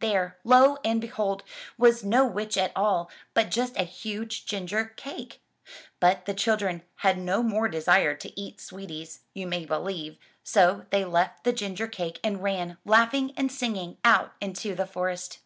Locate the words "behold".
1.00-1.42